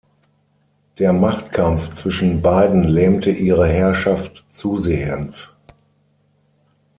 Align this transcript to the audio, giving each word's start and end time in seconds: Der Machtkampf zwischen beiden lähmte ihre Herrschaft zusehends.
Der 0.97 1.13
Machtkampf 1.13 1.93
zwischen 1.93 2.41
beiden 2.41 2.85
lähmte 2.85 3.29
ihre 3.29 3.67
Herrschaft 3.67 4.43
zusehends. 4.51 5.49